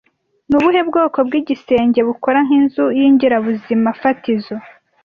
Ni 0.47 0.55
ubuhe 0.57 0.81
bwoko 0.89 1.17
bw'igisenge 1.27 1.99
bukora 2.07 2.39
nk'inzu 2.47 2.85
y'ingirabuzimafatizo 2.97 4.55